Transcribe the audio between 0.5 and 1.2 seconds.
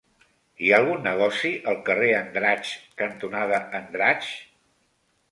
Hi ha algun